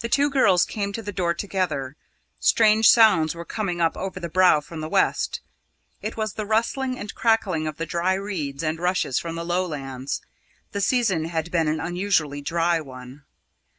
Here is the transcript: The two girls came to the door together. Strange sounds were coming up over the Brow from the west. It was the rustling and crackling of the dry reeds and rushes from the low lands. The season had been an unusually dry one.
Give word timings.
The 0.00 0.08
two 0.08 0.30
girls 0.30 0.64
came 0.64 0.94
to 0.94 1.02
the 1.02 1.12
door 1.12 1.34
together. 1.34 1.94
Strange 2.40 2.88
sounds 2.88 3.34
were 3.34 3.44
coming 3.44 3.82
up 3.82 3.94
over 3.94 4.18
the 4.18 4.30
Brow 4.30 4.62
from 4.62 4.80
the 4.80 4.88
west. 4.88 5.42
It 6.00 6.16
was 6.16 6.32
the 6.32 6.46
rustling 6.46 6.98
and 6.98 7.14
crackling 7.14 7.66
of 7.66 7.76
the 7.76 7.84
dry 7.84 8.14
reeds 8.14 8.62
and 8.62 8.78
rushes 8.78 9.18
from 9.18 9.34
the 9.34 9.44
low 9.44 9.66
lands. 9.66 10.22
The 10.72 10.80
season 10.80 11.26
had 11.26 11.50
been 11.50 11.68
an 11.68 11.80
unusually 11.80 12.40
dry 12.40 12.80
one. 12.80 13.26